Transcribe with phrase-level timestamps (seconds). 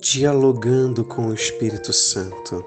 [0.00, 2.64] dialogando com o Espírito Santo.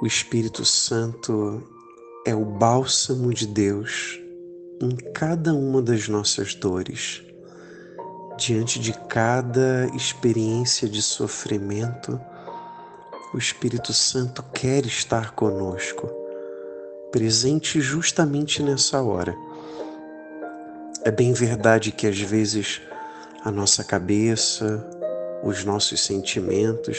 [0.00, 1.62] O Espírito Santo
[2.26, 4.18] é o bálsamo de Deus
[4.80, 7.22] em cada uma das nossas dores.
[8.38, 12.18] Diante de cada experiência de sofrimento,
[13.34, 16.10] o Espírito Santo quer estar conosco,
[17.12, 19.36] presente justamente nessa hora.
[21.04, 22.80] É bem verdade que às vezes
[23.44, 24.99] a nossa cabeça,
[25.42, 26.98] os nossos sentimentos.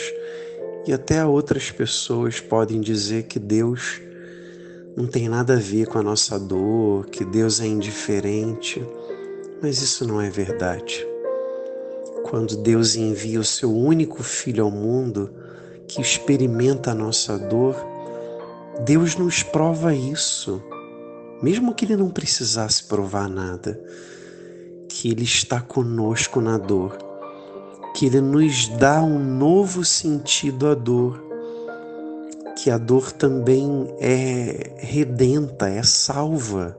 [0.86, 4.00] E até outras pessoas podem dizer que Deus
[4.96, 8.84] não tem nada a ver com a nossa dor, que Deus é indiferente,
[9.62, 11.06] mas isso não é verdade.
[12.24, 15.30] Quando Deus envia o seu único filho ao mundo
[15.86, 17.76] que experimenta a nossa dor,
[18.84, 20.62] Deus nos prova isso,
[21.42, 23.80] mesmo que Ele não precisasse provar nada,
[24.88, 27.11] que Ele está conosco na dor
[27.94, 31.22] que Ele nos dá um novo sentido à dor,
[32.56, 36.76] que a dor também é redenta, é salva.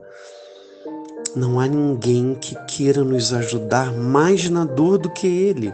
[1.36, 5.72] Não há ninguém que queira nos ajudar mais na dor do que Ele.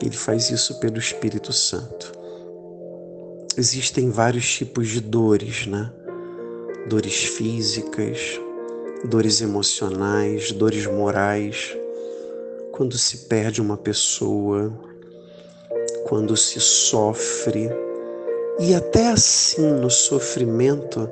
[0.00, 2.12] Ele faz isso pelo Espírito Santo.
[3.56, 5.90] Existem vários tipos de dores, né?
[6.88, 8.38] Dores físicas,
[9.04, 11.76] dores emocionais, dores morais
[12.76, 14.70] quando se perde uma pessoa,
[16.06, 17.70] quando se sofre.
[18.60, 21.08] E até assim, no sofrimento,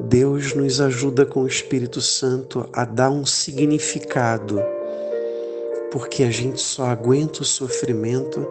[0.00, 4.60] Deus nos ajuda com o Espírito Santo a dar um significado,
[5.92, 8.44] porque a gente só aguenta o sofrimento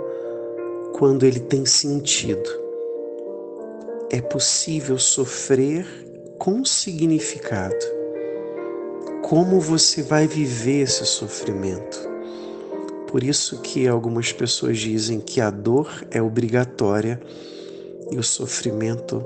[0.94, 2.50] quando ele tem sentido.
[4.10, 5.86] É possível sofrer
[6.38, 7.95] com significado
[9.28, 12.00] como você vai viver esse sofrimento.
[13.08, 17.20] Por isso que algumas pessoas dizem que a dor é obrigatória
[18.12, 19.26] e o sofrimento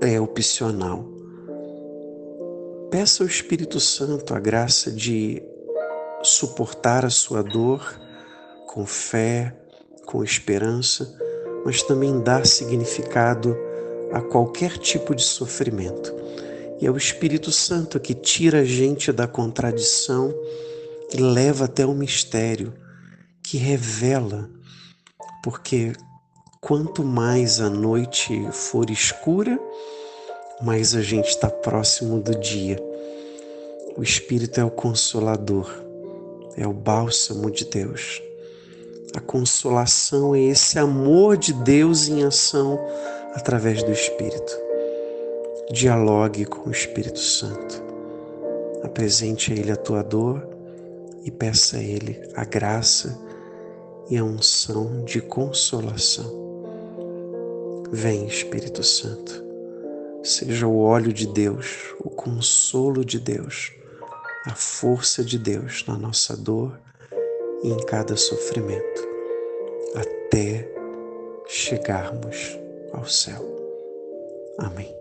[0.00, 1.04] é opcional.
[2.92, 5.42] Peça ao Espírito Santo a graça de
[6.22, 8.00] suportar a sua dor
[8.68, 9.52] com fé,
[10.06, 11.12] com esperança,
[11.64, 13.56] mas também dar significado
[14.12, 16.20] a qualquer tipo de sofrimento.
[16.80, 20.34] E é o Espírito Santo que tira a gente da contradição
[21.12, 22.72] e leva até o mistério,
[23.42, 24.48] que revela,
[25.44, 25.92] porque
[26.58, 29.60] quanto mais a noite for escura,
[30.62, 32.78] mais a gente está próximo do dia.
[33.94, 35.70] O Espírito é o consolador,
[36.56, 38.22] é o bálsamo de Deus.
[39.14, 42.80] A consolação é esse amor de Deus em ação
[43.34, 44.69] através do Espírito
[45.72, 47.82] dialogue com o Espírito Santo.
[48.82, 50.46] Apresente a Ele a tua dor
[51.24, 53.18] e peça a Ele a graça
[54.08, 56.40] e a unção de consolação.
[57.92, 59.44] Vem, Espírito Santo,
[60.22, 63.72] seja o óleo de Deus, o consolo de Deus,
[64.46, 66.78] a força de Deus na nossa dor
[67.62, 69.08] e em cada sofrimento,
[69.94, 70.68] até
[71.46, 72.58] chegarmos
[72.92, 73.44] ao céu.
[74.58, 74.99] Amém.